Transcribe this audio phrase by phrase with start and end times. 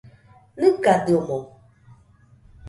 [0.61, 1.39] ¿Nɨgadɨomoɨ?